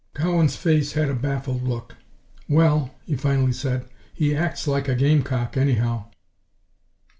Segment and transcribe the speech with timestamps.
[0.15, 1.95] Cowan's face had a baffled look.
[2.49, 3.85] "Well," he finally said,
[4.15, 6.07] "he acts like a gamecock, anyhow."